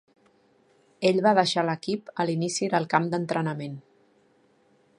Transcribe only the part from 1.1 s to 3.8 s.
va deixar l'equip a l'inici del camp d'entrenament.